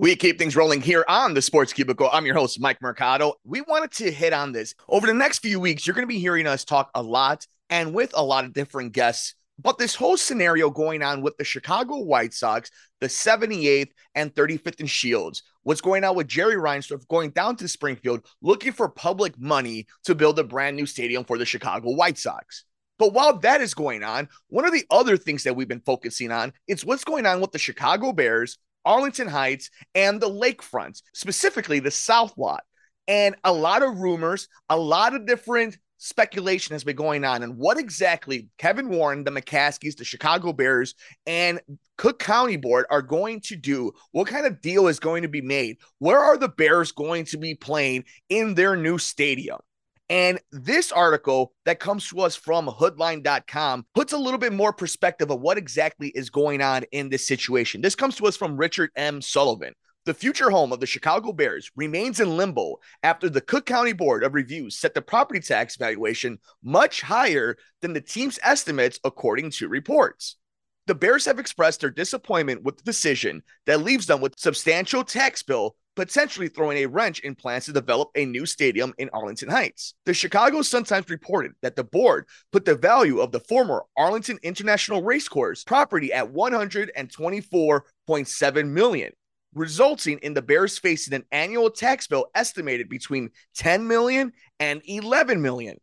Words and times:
We 0.00 0.16
keep 0.16 0.38
things 0.38 0.56
rolling 0.56 0.80
here 0.80 1.04
on 1.08 1.34
the 1.34 1.42
Sports 1.42 1.74
Cubicle. 1.74 2.08
I'm 2.10 2.24
your 2.24 2.34
host, 2.34 2.58
Mike 2.58 2.80
Mercado. 2.80 3.34
We 3.44 3.60
wanted 3.60 3.90
to 3.98 4.10
hit 4.10 4.32
on 4.32 4.50
this. 4.50 4.74
Over 4.88 5.06
the 5.06 5.12
next 5.12 5.40
few 5.40 5.60
weeks, 5.60 5.86
you're 5.86 5.92
going 5.92 6.06
to 6.06 6.10
be 6.10 6.18
hearing 6.18 6.46
us 6.46 6.64
talk 6.64 6.90
a 6.94 7.02
lot 7.02 7.46
and 7.68 7.92
with 7.92 8.10
a 8.14 8.24
lot 8.24 8.46
of 8.46 8.54
different 8.54 8.94
guests. 8.94 9.34
But 9.58 9.76
this 9.76 9.94
whole 9.94 10.16
scenario 10.16 10.70
going 10.70 11.02
on 11.02 11.20
with 11.20 11.36
the 11.36 11.44
Chicago 11.44 11.98
White 11.98 12.32
Sox, 12.32 12.70
the 13.02 13.08
78th 13.08 13.90
and 14.14 14.34
35th 14.34 14.80
and 14.80 14.88
Shields, 14.88 15.42
what's 15.64 15.82
going 15.82 16.02
on 16.02 16.16
with 16.16 16.28
Jerry 16.28 16.56
Reinsdorf 16.56 17.06
going 17.08 17.28
down 17.28 17.56
to 17.56 17.68
Springfield 17.68 18.24
looking 18.40 18.72
for 18.72 18.88
public 18.88 19.38
money 19.38 19.86
to 20.04 20.14
build 20.14 20.38
a 20.38 20.44
brand 20.44 20.76
new 20.76 20.86
stadium 20.86 21.24
for 21.24 21.36
the 21.36 21.44
Chicago 21.44 21.90
White 21.90 22.16
Sox. 22.16 22.64
But 22.98 23.12
while 23.12 23.36
that 23.40 23.60
is 23.60 23.74
going 23.74 24.02
on, 24.02 24.30
one 24.48 24.64
of 24.64 24.72
the 24.72 24.86
other 24.90 25.18
things 25.18 25.42
that 25.44 25.56
we've 25.56 25.68
been 25.68 25.82
focusing 25.84 26.32
on 26.32 26.54
is 26.66 26.86
what's 26.86 27.04
going 27.04 27.26
on 27.26 27.42
with 27.42 27.52
the 27.52 27.58
Chicago 27.58 28.12
Bears 28.12 28.56
Arlington 28.84 29.28
Heights, 29.28 29.70
and 29.94 30.20
the 30.20 30.30
lakefront, 30.30 31.02
specifically 31.14 31.80
the 31.80 31.90
South 31.90 32.36
Lot. 32.36 32.62
And 33.08 33.34
a 33.44 33.52
lot 33.52 33.82
of 33.82 33.98
rumors, 33.98 34.48
a 34.68 34.76
lot 34.76 35.14
of 35.14 35.26
different 35.26 35.76
speculation 35.98 36.72
has 36.72 36.82
been 36.82 36.96
going 36.96 37.24
on. 37.24 37.42
And 37.42 37.56
what 37.56 37.78
exactly 37.78 38.48
Kevin 38.56 38.88
Warren, 38.88 39.24
the 39.24 39.30
McCaskeys, 39.30 39.96
the 39.96 40.04
Chicago 40.04 40.52
Bears, 40.52 40.94
and 41.26 41.60
Cook 41.98 42.18
County 42.18 42.56
Board 42.56 42.86
are 42.90 43.02
going 43.02 43.40
to 43.42 43.56
do, 43.56 43.92
what 44.12 44.26
kind 44.26 44.46
of 44.46 44.62
deal 44.62 44.88
is 44.88 44.98
going 44.98 45.22
to 45.22 45.28
be 45.28 45.42
made? 45.42 45.76
Where 45.98 46.18
are 46.18 46.38
the 46.38 46.48
Bears 46.48 46.92
going 46.92 47.26
to 47.26 47.36
be 47.36 47.54
playing 47.54 48.04
in 48.28 48.54
their 48.54 48.76
new 48.76 48.96
stadium? 48.96 49.58
And 50.10 50.40
this 50.50 50.90
article 50.90 51.52
that 51.66 51.78
comes 51.78 52.08
to 52.08 52.20
us 52.22 52.34
from 52.34 52.66
hoodline.com 52.66 53.86
puts 53.94 54.12
a 54.12 54.18
little 54.18 54.40
bit 54.40 54.52
more 54.52 54.72
perspective 54.72 55.30
of 55.30 55.40
what 55.40 55.56
exactly 55.56 56.08
is 56.08 56.30
going 56.30 56.60
on 56.60 56.82
in 56.90 57.08
this 57.08 57.28
situation. 57.28 57.80
This 57.80 57.94
comes 57.94 58.16
to 58.16 58.26
us 58.26 58.36
from 58.36 58.56
Richard 58.56 58.90
M. 58.96 59.22
Sullivan. 59.22 59.72
The 60.06 60.14
future 60.14 60.50
home 60.50 60.72
of 60.72 60.80
the 60.80 60.86
Chicago 60.86 61.32
Bears 61.32 61.70
remains 61.76 62.18
in 62.18 62.36
limbo 62.36 62.80
after 63.04 63.28
the 63.28 63.40
Cook 63.40 63.66
County 63.66 63.92
Board 63.92 64.24
of 64.24 64.34
Review 64.34 64.68
set 64.68 64.94
the 64.94 65.02
property 65.02 65.38
tax 65.38 65.76
valuation 65.76 66.40
much 66.64 67.02
higher 67.02 67.56
than 67.80 67.92
the 67.92 68.00
team's 68.00 68.40
estimates, 68.42 68.98
according 69.04 69.50
to 69.52 69.68
reports. 69.68 70.36
The 70.88 70.94
Bears 70.96 71.26
have 71.26 71.38
expressed 71.38 71.82
their 71.82 71.90
disappointment 71.90 72.64
with 72.64 72.78
the 72.78 72.82
decision 72.82 73.44
that 73.66 73.82
leaves 73.82 74.06
them 74.06 74.20
with 74.20 74.40
substantial 74.40 75.04
tax 75.04 75.44
bill 75.44 75.76
potentially 75.96 76.48
throwing 76.48 76.78
a 76.78 76.86
wrench 76.86 77.20
in 77.20 77.34
plans 77.34 77.66
to 77.66 77.72
develop 77.72 78.10
a 78.14 78.24
new 78.24 78.46
stadium 78.46 78.94
in 78.98 79.10
Arlington 79.12 79.48
Heights. 79.48 79.94
The 80.06 80.14
Chicago 80.14 80.62
Sun-Times 80.62 81.10
reported 81.10 81.52
that 81.62 81.76
the 81.76 81.84
board 81.84 82.26
put 82.52 82.64
the 82.64 82.74
value 82.74 83.20
of 83.20 83.32
the 83.32 83.40
former 83.40 83.84
Arlington 83.96 84.38
International 84.42 85.02
Racecourse 85.02 85.64
property 85.64 86.12
at 86.12 86.32
124.7 86.32 88.68
million, 88.68 89.12
resulting 89.54 90.18
in 90.18 90.34
the 90.34 90.42
Bears 90.42 90.78
facing 90.78 91.14
an 91.14 91.24
annual 91.32 91.70
tax 91.70 92.06
bill 92.06 92.26
estimated 92.34 92.88
between 92.88 93.30
10 93.56 93.86
million 93.86 94.32
and 94.58 94.82
11 94.86 95.42
million. 95.42 95.78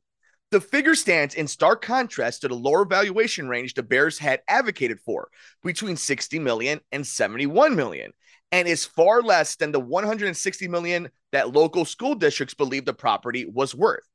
The 0.50 0.62
figure 0.62 0.96
stands 0.96 1.36
in 1.36 1.46
stark 1.46 1.82
contrast 1.82 2.42
to 2.42 2.48
the 2.48 2.56
lower 2.56 2.86
valuation 2.86 3.50
range 3.50 3.74
the 3.74 3.84
Bears 3.84 4.18
had 4.18 4.42
advocated 4.48 5.02
for, 5.02 5.28
between 5.62 5.98
60 5.98 6.40
million 6.40 6.80
and 6.94 7.06
71 7.06 7.76
million 7.76 8.14
and 8.54 8.66
is 8.66 8.86
far 8.86 9.22
less 9.22 9.58
than 9.58 9.74
the 9.74 9.80
160 9.80 10.68
million 10.70 11.10
that 11.34 11.52
local 11.52 11.84
school 11.84 12.16
districts 12.16 12.54
believe 12.54 12.86
the 12.86 12.94
property 12.94 13.46
was 13.46 13.76
worth. 13.76 14.08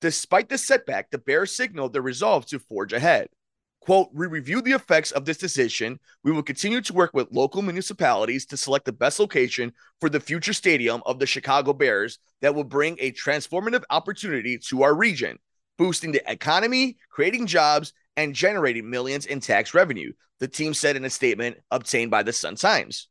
Despite 0.00 0.48
the 0.48 0.58
setback, 0.58 1.10
the 1.10 1.18
Bears 1.18 1.54
signaled 1.54 1.92
their 1.92 2.02
resolve 2.02 2.46
to 2.46 2.58
forge 2.58 2.92
ahead. 2.92 3.28
Quote, 3.80 4.08
we 4.12 4.26
review 4.26 4.60
the 4.60 4.72
effects 4.72 5.12
of 5.12 5.24
this 5.24 5.38
decision. 5.38 6.00
We 6.24 6.32
will 6.32 6.42
continue 6.42 6.80
to 6.80 6.92
work 6.92 7.14
with 7.14 7.30
local 7.30 7.62
municipalities 7.62 8.46
to 8.46 8.56
select 8.56 8.84
the 8.84 8.92
best 8.92 9.20
location 9.20 9.72
for 10.00 10.10
the 10.10 10.20
future 10.20 10.52
stadium 10.52 11.02
of 11.06 11.20
the 11.20 11.26
Chicago 11.26 11.72
Bears 11.72 12.18
that 12.42 12.54
will 12.54 12.64
bring 12.64 12.96
a 12.98 13.12
transformative 13.12 13.84
opportunity 13.90 14.58
to 14.68 14.82
our 14.82 14.94
region, 14.94 15.38
boosting 15.78 16.12
the 16.12 16.30
economy, 16.30 16.98
creating 17.10 17.46
jobs, 17.46 17.92
and 18.16 18.34
generating 18.34 18.90
millions 18.90 19.26
in 19.26 19.40
tax 19.40 19.72
revenue, 19.72 20.12
the 20.40 20.48
team 20.48 20.74
said 20.74 20.96
in 20.96 21.04
a 21.04 21.10
statement 21.10 21.56
obtained 21.70 22.10
by 22.10 22.22
the 22.22 22.32
Sun 22.32 22.56
Times. 22.56 23.08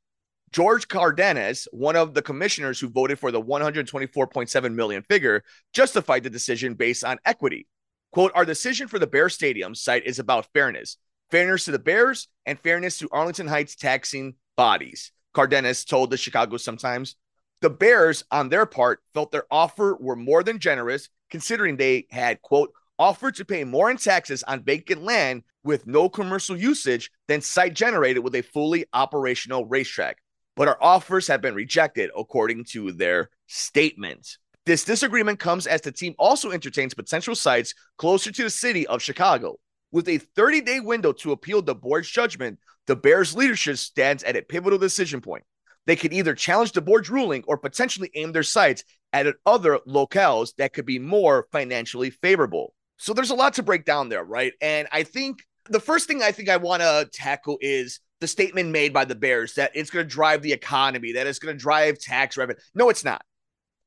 George 0.51 0.87
Cardenas, 0.87 1.67
one 1.71 1.95
of 1.95 2.13
the 2.13 2.21
commissioners 2.21 2.79
who 2.79 2.89
voted 2.89 3.19
for 3.19 3.31
the 3.31 3.41
124.7 3.41 4.73
million 4.73 5.03
figure, 5.03 5.43
justified 5.73 6.23
the 6.23 6.29
decision 6.29 6.73
based 6.73 7.03
on 7.03 7.19
equity. 7.25 7.67
Quote, 8.11 8.31
our 8.35 8.45
decision 8.45 8.87
for 8.87 8.99
the 8.99 9.07
Bear 9.07 9.29
Stadium 9.29 9.75
site 9.75 10.05
is 10.05 10.19
about 10.19 10.47
fairness, 10.53 10.97
fairness 11.31 11.65
to 11.65 11.71
the 11.71 11.79
Bears 11.79 12.27
and 12.45 12.59
fairness 12.59 12.97
to 12.99 13.09
Arlington 13.11 13.47
Heights 13.47 13.75
taxing 13.75 14.35
bodies. 14.55 15.11
Cardenas 15.33 15.85
told 15.85 16.09
the 16.09 16.17
Chicago 16.17 16.57
Sun-Times. 16.57 17.15
The 17.61 17.69
Bears, 17.69 18.23
on 18.31 18.49
their 18.49 18.65
part, 18.65 19.01
felt 19.13 19.31
their 19.31 19.45
offer 19.49 19.97
were 19.99 20.15
more 20.15 20.43
than 20.43 20.59
generous, 20.59 21.09
considering 21.29 21.75
they 21.75 22.07
had, 22.11 22.41
quote, 22.41 22.71
offered 22.99 23.35
to 23.35 23.45
pay 23.45 23.63
more 23.63 23.89
in 23.89 23.97
taxes 23.97 24.43
on 24.43 24.63
vacant 24.63 25.03
land 25.03 25.43
with 25.63 25.87
no 25.87 26.09
commercial 26.09 26.57
usage 26.57 27.11
than 27.27 27.41
site 27.41 27.73
generated 27.73 28.23
with 28.23 28.35
a 28.35 28.41
fully 28.41 28.85
operational 28.93 29.65
racetrack 29.65 30.17
but 30.57 30.67
our 30.67 30.77
offers 30.81 31.27
have 31.27 31.39
been 31.39 31.55
rejected, 31.55 32.09
according 32.17 32.65
to 32.65 32.91
their 32.91 33.29
statement. 33.45 34.37
This 34.65 34.83
disagreement 34.83 35.39
comes 35.39 35.67
as 35.67 35.81
the 35.81 35.91
team 35.91 36.15
also 36.17 36.49
entertains 36.49 36.95
potential 36.95 37.35
sites 37.35 37.73
closer 37.97 38.31
to 38.31 38.43
the 38.43 38.49
city 38.49 38.85
of 38.87 39.01
Chicago. 39.01 39.59
With 39.91 40.09
a 40.09 40.17
30 40.17 40.61
day 40.61 40.79
window 40.81 41.13
to 41.13 41.31
appeal 41.31 41.61
the 41.61 41.75
board's 41.75 42.09
judgment, 42.09 42.59
the 42.87 42.95
Bears' 42.95 43.35
leadership 43.35 43.77
stands 43.77 44.23
at 44.23 44.35
a 44.35 44.41
pivotal 44.41 44.79
decision 44.79 45.21
point. 45.21 45.43
They 45.87 45.95
could 45.95 46.13
either 46.13 46.35
challenge 46.35 46.73
the 46.73 46.81
board's 46.81 47.09
ruling 47.09 47.43
or 47.47 47.57
potentially 47.57 48.11
aim 48.13 48.33
their 48.33 48.43
sights 48.43 48.83
at 49.13 49.25
other 49.45 49.79
locales 49.87 50.53
that 50.57 50.73
could 50.73 50.85
be 50.85 50.99
more 50.99 51.47
financially 51.51 52.09
favorable. 52.09 52.73
So 52.97 53.13
there's 53.13 53.31
a 53.31 53.35
lot 53.35 53.53
to 53.53 53.63
break 53.63 53.85
down 53.85 54.09
there, 54.09 54.23
right? 54.23 54.51
And 54.61 54.87
I 54.91 55.03
think 55.03 55.39
the 55.69 55.79
first 55.79 56.07
thing 56.07 56.21
I 56.21 56.31
think 56.31 56.49
I 56.49 56.57
want 56.57 56.81
to 56.81 57.09
tackle 57.13 57.57
is 57.61 58.01
the 58.19 58.27
statement 58.27 58.69
made 58.69 58.91
by 58.91 59.05
the 59.05 59.15
Bears 59.15 59.53
that 59.55 59.71
it's 59.75 59.89
going 59.89 60.05
to 60.05 60.13
drive 60.13 60.41
the 60.41 60.51
economy, 60.51 61.13
that 61.13 61.25
it's 61.25 61.39
going 61.39 61.55
to 61.55 61.61
drive 61.61 61.99
tax 61.99 62.35
revenue. 62.35 62.59
No, 62.75 62.89
it's 62.89 63.05
not. 63.05 63.21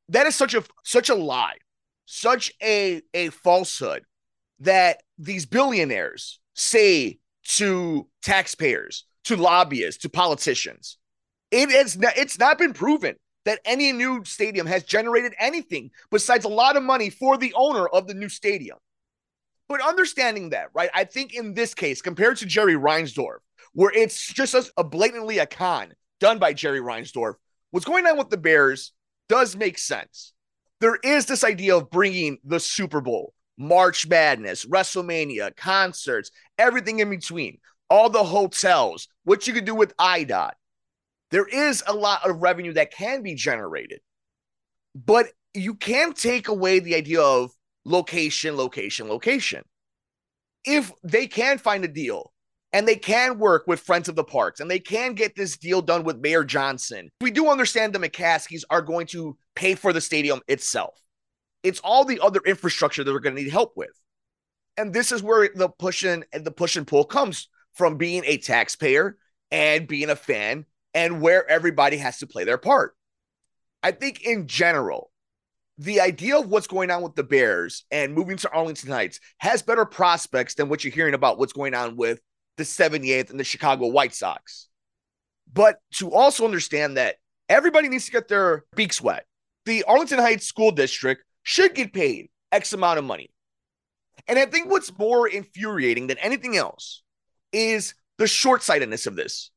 That 0.09 0.27
is 0.27 0.35
such 0.35 0.55
a 0.55 0.65
such 0.85 1.11
a 1.11 1.15
lie, 1.15 1.59
such 2.07 2.53
a 2.63 3.03
a 3.13 3.29
falsehood 3.29 4.05
that 4.61 5.03
these 5.19 5.45
billionaires 5.47 6.41
say 6.55 7.19
to 7.45 8.09
taxpayers, 8.23 9.05
to 9.25 9.37
lobbyists, 9.37 10.03
to 10.03 10.09
politicians. 10.09 10.97
It 11.51 11.71
is 11.71 11.97
not, 11.99 12.17
it's 12.17 12.39
not 12.39 12.59
been 12.59 12.73
proven 12.73 13.17
that 13.45 13.61
any 13.65 13.93
new 13.93 14.25
stadium 14.25 14.67
has 14.67 14.85
generated 14.85 15.35
anything 15.39 15.91
besides 16.11 16.45
a 16.45 16.49
lot 16.49 16.77
of 16.77 16.83
money 16.83 17.11
for 17.11 17.37
the 17.37 17.55
owner 17.55 17.87
of 17.89 18.07
the 18.07 18.15
new 18.15 18.29
stadium. 18.29 18.79
But 19.69 19.81
understanding 19.81 20.51
that, 20.51 20.69
right? 20.75 20.91
I 20.95 21.05
think 21.05 21.35
in 21.35 21.55
this 21.55 21.75
case, 21.75 22.03
compared 22.03 22.39
to 22.39 22.47
Jerry 22.47 22.75
Reinsdorf, 22.75 23.39
where 23.73 23.93
it's 23.95 24.33
just 24.33 24.55
a, 24.77 24.85
blatantly 24.85 25.39
a 25.39 25.47
con 25.47 25.93
done 26.19 26.39
by 26.39 26.53
Jerry 26.53 26.81
Reinsdorf. 26.81 27.35
What's 27.71 27.87
going 27.87 28.07
on 28.07 28.19
with 28.19 28.31
the 28.31 28.37
Bears 28.37 28.93
does 29.29 29.57
make 29.57 29.79
sense. 29.79 30.33
There 30.81 30.99
is 31.03 31.27
this 31.27 31.45
idea 31.45 31.77
of 31.77 31.91
bringing 31.91 32.39
the 32.45 32.59
Super 32.59 33.01
Bowl, 33.01 33.33
March 33.57 34.09
Madness, 34.09 34.67
WrestleMania, 34.67 35.57
concerts, 35.57 36.31
everything 36.59 36.99
in 36.99 37.11
between, 37.11 37.59
all 37.89 38.11
the 38.11 38.25
hotels, 38.25 39.09
what 39.25 39.47
you 39.47 39.53
could 39.53 39.67
do 39.67 39.75
with 39.75 39.97
IDOT. 39.99 40.53
There 41.31 41.47
is 41.47 41.83
a 41.87 41.93
lot 41.93 42.29
of 42.29 42.43
revenue 42.43 42.73
that 42.75 42.93
can 42.93 43.23
be 43.23 43.35
generated, 43.35 44.01
but 44.95 45.27
you 45.55 45.75
can 45.75 46.13
take 46.13 46.49
away 46.49 46.81
the 46.81 46.95
idea 46.95 47.21
of 47.21 47.51
location, 47.85 48.57
location, 48.57 49.09
location. 49.09 49.63
If 50.65 50.93
they 51.03 51.27
can 51.27 51.59
find 51.59 51.85
a 51.85 51.89
deal 51.89 52.33
and 52.73 52.87
they 52.87 52.97
can 52.97 53.39
work 53.39 53.65
with 53.67 53.81
Friends 53.81 54.09
of 54.09 54.17
the 54.17 54.25
Parks 54.25 54.61
and 54.61 54.71
they 54.71 54.79
can 54.79 55.15
get 55.15 55.35
this 55.35 55.57
deal 55.57 55.83
done 55.83 56.05
with 56.05 56.21
Mayor 56.21 56.45
Johnson. 56.45 57.11
We 57.21 57.31
do 57.31 57.49
understand 57.49 57.93
the 57.93 57.99
McCaskeys 57.99 58.63
are 58.71 58.83
going 58.83 59.07
to 59.09 59.37
pay 59.55 59.75
for 59.75 59.93
the 59.93 60.01
stadium 60.01 60.41
itself. 60.49 60.95
It's 61.63 61.81
all 61.81 62.05
the 62.05 62.21
other 62.21 62.41
infrastructure 62.47 63.03
that 63.03 63.13
we're 63.13 63.21
going 63.21 63.37
to 63.37 63.43
need 63.43 63.51
help 63.51 63.73
with. 63.77 63.91
And 64.77 64.95
this 64.95 65.13
is 65.13 65.23
where 65.23 65.51
the 65.55 65.69
push 65.69 66.05
and 66.05 66.25
the 66.33 66.51
push 66.51 66.77
and 66.77 66.87
pull 66.87 67.05
comes 67.05 67.49
from 67.75 67.97
being 67.97 68.23
a 68.25 68.39
taxpayer 68.39 69.17
and 69.51 69.89
being 69.89 70.11
a 70.11 70.17
fan 70.17 70.65
and 70.95 71.21
where 71.21 71.49
everybody 71.49 71.97
has 71.99 72.19
to 72.19 72.27
play 72.27 72.45
their 72.45 72.59
part. 72.59 72.95
I 73.83 73.93
think 73.93 74.23
in 74.23 74.47
general, 74.47 75.11
the 75.79 76.01
idea 76.01 76.39
of 76.39 76.49
what's 76.49 76.67
going 76.67 76.91
on 76.91 77.03
with 77.03 77.15
the 77.15 77.23
Bears 77.23 77.85
and 77.91 78.15
moving 78.15 78.37
to 78.39 78.51
Arlington 78.51 78.91
Heights 78.91 79.19
has 79.39 79.63
better 79.63 79.87
prospects 79.87 80.55
than 80.55 80.69
what 80.69 80.85
you're 80.85 80.93
hearing 80.93 81.15
about 81.15 81.39
what's 81.39 81.55
going 81.55 81.75
on 81.75 81.97
with 81.97 82.21
the 82.59 82.65
78th 82.65 83.31
and 83.31 83.41
the 83.41 83.45
Chicago 83.45 83.87
White 83.87 84.15
Sox. 84.15 84.69
But 85.51 85.79
to 85.95 86.13
also 86.13 86.45
understand 86.45 86.99
that 86.99 87.17
everybody 87.49 87.89
needs 87.89 88.05
to 88.07 88.13
get 88.13 88.29
their 88.29 88.65
beaks 88.77 89.01
wet. 89.01 89.27
The 89.67 89.83
Arlington 89.85 90.19
Heights 90.19 90.47
School 90.47 90.71
District 90.71 91.23
should 91.43 91.75
get 91.75 91.93
paid 91.93 92.29
X 92.53 92.73
amount 92.73 92.99
of 92.99 93.05
money. 93.05 93.31
And 94.29 94.39
I 94.39 94.47
think 94.47 94.71
what's 94.71 94.97
more 94.99 95.27
infuriating 95.29 96.07
than 96.07 96.19
anything 96.19 96.57
else 96.57 97.03
is 97.53 97.95
the 98.19 98.27
short 98.27 98.63
sightedness 98.63 99.07
of 99.07 99.17
this. 99.17 99.51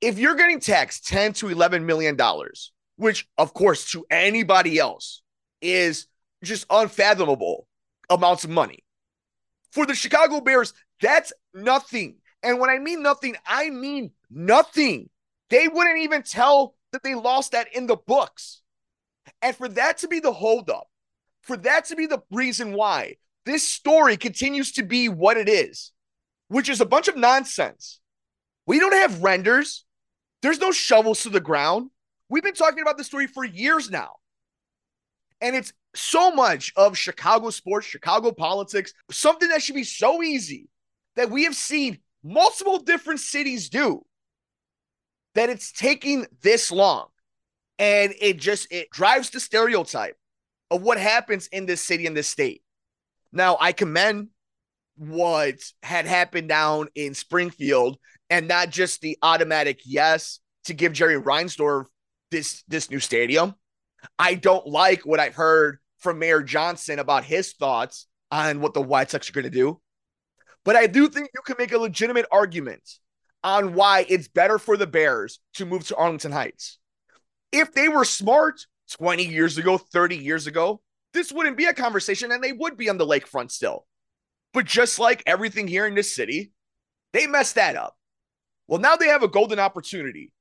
If 0.00 0.18
you're 0.18 0.36
getting 0.36 0.60
taxed 0.60 1.06
10 1.08 1.34
to 1.34 1.48
11 1.48 1.86
million 1.86 2.16
dollars, 2.16 2.72
which 2.96 3.28
of 3.38 3.54
course 3.54 3.90
to 3.92 4.04
anybody 4.10 4.78
else 4.78 5.22
is 5.60 6.06
just 6.42 6.66
unfathomable 6.70 7.66
amounts 8.08 8.44
of 8.44 8.50
money. 8.50 8.84
For 9.72 9.86
the 9.86 9.94
Chicago 9.94 10.40
Bears, 10.40 10.74
that's 11.00 11.32
nothing. 11.54 12.16
And 12.42 12.58
when 12.58 12.70
I 12.70 12.78
mean 12.78 13.02
nothing, 13.02 13.36
I 13.46 13.70
mean 13.70 14.10
nothing. 14.30 15.10
They 15.50 15.68
wouldn't 15.68 15.98
even 15.98 16.22
tell 16.22 16.74
that 16.92 17.02
they 17.02 17.14
lost 17.14 17.52
that 17.52 17.68
in 17.74 17.86
the 17.86 17.96
books. 17.96 18.62
And 19.42 19.54
for 19.54 19.68
that 19.68 19.98
to 19.98 20.08
be 20.08 20.20
the 20.20 20.32
holdup, 20.32 20.86
for 21.42 21.56
that 21.58 21.86
to 21.86 21.96
be 21.96 22.06
the 22.06 22.22
reason 22.30 22.72
why 22.72 23.16
this 23.46 23.66
story 23.66 24.16
continues 24.16 24.72
to 24.72 24.82
be 24.82 25.08
what 25.08 25.36
it 25.36 25.48
is, 25.48 25.92
which 26.48 26.68
is 26.68 26.80
a 26.80 26.86
bunch 26.86 27.08
of 27.08 27.16
nonsense. 27.16 28.00
We 28.66 28.78
don't 28.78 28.92
have 28.92 29.22
renders. 29.22 29.84
There's 30.42 30.60
no 30.60 30.72
shovels 30.72 31.22
to 31.22 31.30
the 31.30 31.40
ground. 31.40 31.90
We've 32.28 32.42
been 32.42 32.54
talking 32.54 32.80
about 32.80 32.96
this 32.96 33.06
story 33.06 33.26
for 33.26 33.44
years 33.44 33.90
now. 33.90 34.16
And 35.40 35.56
it's 35.56 35.72
so 35.94 36.30
much 36.32 36.72
of 36.76 36.96
Chicago 36.96 37.50
sports, 37.50 37.86
Chicago 37.86 38.30
politics, 38.32 38.92
something 39.10 39.48
that 39.48 39.62
should 39.62 39.74
be 39.74 39.84
so 39.84 40.22
easy 40.22 40.68
that 41.16 41.30
we 41.30 41.44
have 41.44 41.56
seen 41.56 41.98
multiple 42.22 42.78
different 42.78 43.20
cities 43.20 43.68
do 43.68 44.04
that 45.34 45.50
it's 45.50 45.72
taking 45.72 46.26
this 46.42 46.70
long. 46.70 47.08
And 47.78 48.14
it 48.20 48.36
just 48.36 48.70
it 48.70 48.90
drives 48.90 49.30
the 49.30 49.40
stereotype 49.40 50.16
of 50.70 50.82
what 50.82 50.98
happens 50.98 51.46
in 51.48 51.66
this 51.66 51.80
city 51.80 52.06
in 52.06 52.14
this 52.14 52.28
state. 52.28 52.62
Now, 53.32 53.56
I 53.60 53.72
commend 53.72 54.28
what 54.96 55.56
had 55.82 56.06
happened 56.06 56.48
down 56.48 56.88
in 56.94 57.14
Springfield 57.14 57.98
and 58.28 58.48
not 58.48 58.70
just 58.70 59.00
the 59.00 59.18
automatic 59.22 59.80
yes 59.84 60.40
to 60.64 60.74
give 60.74 60.92
Jerry 60.92 61.20
Reinsdorf 61.20 61.86
this 62.30 62.62
this 62.68 62.90
new 62.90 63.00
stadium. 63.00 63.54
I 64.18 64.34
don't 64.34 64.66
like 64.66 65.04
what 65.04 65.20
I've 65.20 65.34
heard 65.34 65.78
from 65.98 66.18
Mayor 66.18 66.42
Johnson 66.42 66.98
about 66.98 67.24
his 67.24 67.52
thoughts 67.52 68.06
on 68.30 68.60
what 68.60 68.74
the 68.74 68.82
White 68.82 69.10
Sox 69.10 69.28
are 69.28 69.32
going 69.32 69.44
to 69.44 69.50
do. 69.50 69.80
But 70.64 70.76
I 70.76 70.86
do 70.86 71.08
think 71.08 71.30
you 71.34 71.40
can 71.42 71.56
make 71.58 71.72
a 71.72 71.78
legitimate 71.78 72.26
argument 72.30 72.82
on 73.42 73.74
why 73.74 74.06
it's 74.08 74.28
better 74.28 74.58
for 74.58 74.76
the 74.76 74.86
Bears 74.86 75.40
to 75.54 75.66
move 75.66 75.86
to 75.88 75.96
Arlington 75.96 76.32
Heights. 76.32 76.78
If 77.52 77.72
they 77.72 77.88
were 77.88 78.04
smart 78.04 78.60
20 78.92 79.24
years 79.24 79.58
ago, 79.58 79.78
30 79.78 80.16
years 80.16 80.46
ago, 80.46 80.80
this 81.12 81.32
wouldn't 81.32 81.56
be 81.56 81.64
a 81.64 81.74
conversation 81.74 82.30
and 82.30 82.42
they 82.42 82.52
would 82.52 82.76
be 82.76 82.88
on 82.88 82.98
the 82.98 83.06
lakefront 83.06 83.50
still. 83.50 83.86
But 84.52 84.64
just 84.64 84.98
like 84.98 85.22
everything 85.26 85.68
here 85.68 85.86
in 85.86 85.94
this 85.94 86.14
city, 86.14 86.52
they 87.12 87.26
messed 87.26 87.54
that 87.54 87.76
up. 87.76 87.96
Well, 88.68 88.80
now 88.80 88.96
they 88.96 89.08
have 89.08 89.22
a 89.22 89.28
golden 89.28 89.58
opportunity. 89.58 90.32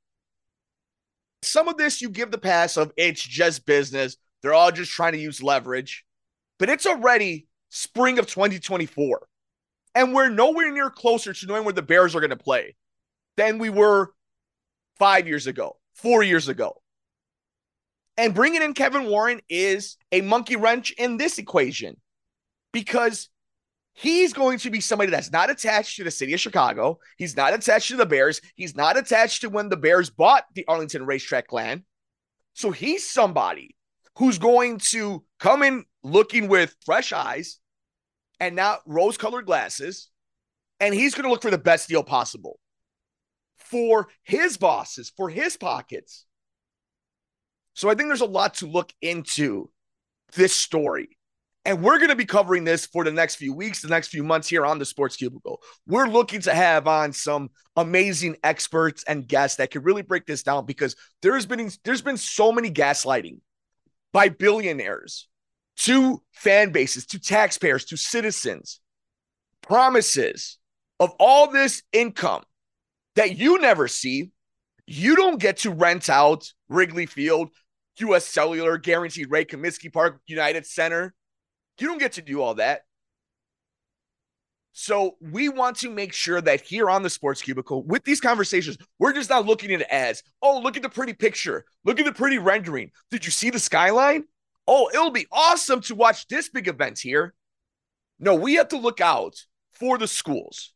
Some 1.42 1.68
of 1.68 1.78
this 1.78 2.02
you 2.02 2.10
give 2.10 2.32
the 2.32 2.38
pass 2.38 2.78
of 2.78 2.92
it's 2.98 3.22
just 3.22 3.66
business. 3.66 4.18
They're 4.42 4.54
all 4.54 4.72
just 4.72 4.92
trying 4.92 5.14
to 5.14 5.20
use 5.20 5.42
leverage. 5.42 6.06
But 6.58 6.70
it's 6.70 6.86
already 6.86 7.48
spring 7.70 8.20
of 8.20 8.28
2024. 8.28 9.28
And 9.96 10.14
we're 10.14 10.30
nowhere 10.30 10.72
near 10.72 10.90
closer 10.90 11.34
to 11.34 11.46
knowing 11.46 11.64
where 11.64 11.74
the 11.74 11.82
Bears 11.82 12.16
are 12.16 12.20
going 12.20 12.30
to 12.30 12.38
play 12.38 12.76
than 13.38 13.58
we 13.58 13.70
were 13.70 14.12
five 14.98 15.28
years 15.28 15.48
ago, 15.48 15.78
four 15.96 16.22
years 16.22 16.50
ago. 16.50 16.82
And 18.18 18.36
bringing 18.36 18.62
in 18.62 18.74
Kevin 18.74 19.06
Warren 19.06 19.40
is 19.50 19.98
a 20.12 20.22
monkey 20.22 20.58
wrench 20.58 20.92
in 20.92 21.18
this 21.18 21.38
equation 21.38 21.96
because 22.74 23.30
he's 24.00 24.32
going 24.32 24.58
to 24.60 24.70
be 24.70 24.80
somebody 24.80 25.12
that's 25.12 25.32
not 25.32 25.50
attached 25.50 25.98
to 25.98 26.06
the 26.06 26.12
city 26.12 26.34
of 26.34 26.40
Chicago. 26.40 27.00
He's 27.18 27.36
not 27.36 27.54
attached 27.54 27.90
to 27.90 27.98
the 27.98 28.06
Bears. 28.06 28.40
He's 28.56 28.76
not 28.76 28.98
attached 28.98 29.42
to 29.42 29.50
when 29.50 29.68
the 29.68 29.76
Bears 29.76 30.10
bought 30.10 30.46
the 30.56 30.66
Arlington 30.68 31.06
racetrack 31.06 31.52
land. 31.52 31.84
So 32.54 32.72
he's 32.72 33.10
somebody 33.10 33.76
who's 34.18 34.38
going 34.38 34.80
to 34.92 35.24
come 35.40 35.64
in 35.64 35.84
looking 36.02 36.48
with 36.48 36.76
fresh 36.86 37.12
eyes 37.12 37.60
and 38.40 38.56
not 38.56 38.80
rose 38.86 39.18
colored 39.18 39.46
glasses. 39.46 40.10
And 40.80 40.94
he's 40.94 41.14
going 41.14 41.26
to 41.26 41.30
look 41.30 41.42
for 41.42 41.52
the 41.52 41.58
best 41.58 41.90
deal 41.90 42.04
possible 42.04 42.58
for 43.58 44.08
his 44.24 44.58
bosses, 44.58 45.12
for 45.16 45.30
his 45.30 45.58
pockets. 45.58 46.26
So 47.74 47.90
I 47.90 47.96
think 47.96 48.08
there's 48.08 48.22
a 48.22 48.26
lot 48.26 48.56
to 48.56 48.66
look 48.66 48.94
into 49.02 49.70
this 50.36 50.56
story. 50.56 51.19
And 51.66 51.84
we're 51.84 51.98
going 51.98 52.10
to 52.10 52.16
be 52.16 52.26
covering 52.26 52.64
this 52.64 52.86
for 52.86 53.04
the 53.04 53.12
next 53.12 53.36
few 53.36 53.54
weeks, 53.54 53.82
the 53.82 53.90
next 53.90 54.08
few 54.08 54.24
months 54.24 54.48
here 54.48 54.66
on 54.66 54.80
the 54.80 54.86
Sports 54.86 55.18
Cubicle. 55.18 55.62
We're 55.86 56.08
looking 56.08 56.42
to 56.42 56.54
have 56.54 56.88
on 56.88 57.12
some 57.12 57.50
amazing 57.76 58.38
experts 58.44 59.04
and 59.04 59.28
guests 59.28 59.58
that 59.58 59.72
can 59.72 59.84
really 59.84 60.02
break 60.02 60.26
this 60.26 60.44
down 60.44 60.66
because 60.66 60.96
there's 61.22 61.46
been 61.46 61.70
there's 61.84 62.02
been 62.02 62.18
so 62.18 62.52
many 62.52 62.72
gaslighting 62.72 63.40
by 64.14 64.30
billionaires 64.30 65.28
to 65.78 66.22
fan 66.34 66.72
bases, 66.72 67.06
to 67.08 67.20
taxpayers, 67.20 67.86
to 67.86 67.98
citizens, 67.98 68.80
promises 69.62 70.58
of 71.00 71.14
all 71.20 71.52
this 71.52 71.84
income 71.94 72.44
that 73.16 73.38
you 73.38 73.60
never 73.60 73.88
see. 73.88 74.32
You 74.88 75.16
don't 75.16 75.40
get 75.40 75.58
to 75.58 75.72
rent 75.72 76.10
out 76.10 76.52
Wrigley 76.68 77.06
Field, 77.06 77.50
US 78.00 78.26
Cellular, 78.26 78.78
Guaranteed 78.78 79.30
Rate 79.30 79.50
Comiskey 79.50 79.92
Park, 79.92 80.20
United 80.26 80.66
Center. 80.66 81.14
You 81.80 81.88
don't 81.88 82.00
get 82.00 82.14
to 82.14 82.22
do 82.22 82.42
all 82.42 82.56
that. 82.56 82.82
So 84.72 85.18
we 85.20 85.50
want 85.50 85.78
to 85.78 85.90
make 85.90 86.14
sure 86.14 86.40
that 86.40 86.62
here 86.62 86.90
on 86.90 87.04
the 87.04 87.10
Sports 87.10 87.42
Cubicle, 87.42 87.84
with 87.84 88.04
these 88.04 88.22
conversations, 88.22 88.78
we're 88.98 89.14
just 89.14 89.30
not 89.30 89.46
looking 89.46 89.72
at 89.72 89.92
ads. 89.92 90.24
Oh, 90.42 90.60
look 90.60 90.78
at 90.78 90.84
the 90.84 90.90
pretty 90.90 91.14
picture. 91.14 91.66
Look 91.84 92.00
at 92.00 92.06
the 92.06 92.14
pretty 92.14 92.38
rendering. 92.38 92.92
Did 93.12 93.26
you 93.26 93.32
see 93.32 93.50
the 93.50 93.60
skyline? 93.60 94.26
Oh, 94.68 94.90
it'll 94.94 95.12
be 95.12 95.28
awesome 95.32 95.82
to 95.82 95.96
watch 95.96 96.28
this 96.28 96.50
big 96.50 96.68
event 96.68 97.00
here. 97.00 97.34
No, 98.20 98.36
we 98.36 98.56
have 98.56 98.70
to 98.70 98.78
look 98.78 99.02
out 99.02 99.36
for 99.72 99.98
the 99.98 100.08
schools, 100.08 100.74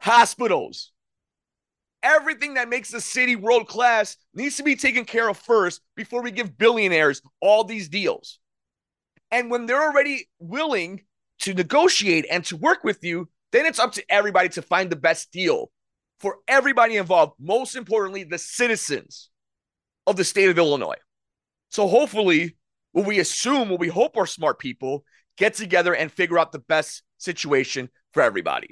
hospitals, 0.00 0.92
everything 2.02 2.54
that 2.54 2.68
makes 2.68 2.90
the 2.90 3.00
city 3.00 3.34
world 3.34 3.66
class 3.66 4.16
needs 4.34 4.56
to 4.56 4.62
be 4.62 4.76
taken 4.76 5.04
care 5.04 5.28
of 5.28 5.36
first 5.36 5.80
before 5.96 6.22
we 6.22 6.30
give 6.30 6.56
billionaires 6.56 7.20
all 7.40 7.64
these 7.64 7.88
deals. 7.88 8.38
And 9.30 9.50
when 9.50 9.66
they're 9.66 9.82
already 9.82 10.28
willing 10.38 11.02
to 11.40 11.54
negotiate 11.54 12.26
and 12.30 12.44
to 12.46 12.56
work 12.56 12.84
with 12.84 13.02
you, 13.04 13.28
then 13.52 13.66
it's 13.66 13.78
up 13.78 13.92
to 13.92 14.04
everybody 14.08 14.48
to 14.50 14.62
find 14.62 14.90
the 14.90 14.96
best 14.96 15.32
deal 15.32 15.70
for 16.20 16.38
everybody 16.48 16.96
involved, 16.96 17.34
most 17.38 17.76
importantly, 17.76 18.24
the 18.24 18.38
citizens 18.38 19.30
of 20.06 20.16
the 20.16 20.24
state 20.24 20.48
of 20.48 20.58
Illinois. 20.58 20.96
So 21.70 21.88
hopefully, 21.88 22.56
what 22.92 23.06
we 23.06 23.18
assume, 23.18 23.68
what 23.68 23.80
we 23.80 23.88
hope 23.88 24.16
are 24.16 24.26
smart 24.26 24.58
people 24.58 25.04
get 25.36 25.54
together 25.54 25.94
and 25.94 26.10
figure 26.10 26.38
out 26.38 26.52
the 26.52 26.58
best 26.58 27.02
situation 27.18 27.90
for 28.12 28.22
everybody. 28.22 28.70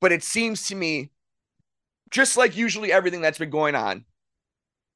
But 0.00 0.12
it 0.12 0.22
seems 0.22 0.66
to 0.68 0.74
me 0.74 1.10
just 2.10 2.36
like 2.36 2.56
usually 2.56 2.92
everything 2.92 3.22
that's 3.22 3.38
been 3.38 3.50
going 3.50 3.74
on, 3.74 4.04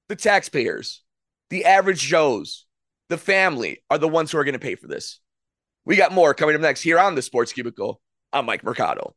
the 0.09 0.17
taxpayers, 0.17 1.03
the 1.49 1.65
average 1.65 2.01
Joes, 2.01 2.67
the 3.11 3.19
family 3.19 3.83
are 3.91 3.99
the 3.99 4.09
ones 4.09 4.31
who 4.31 4.39
are 4.39 4.45
going 4.45 4.55
to 4.55 4.61
pay 4.61 4.77
for 4.77 4.87
this. 4.87 5.19
We 5.85 5.97
got 5.97 6.13
more 6.13 6.33
coming 6.33 6.55
up 6.55 6.61
next 6.61 6.81
here 6.81 6.99
on 6.99 7.17
the 7.17 7.23
Sports 7.23 7.53
Cubicle. 7.53 8.01
I'm 8.33 8.47
Mike 8.47 8.63
Mercado. 8.63 9.15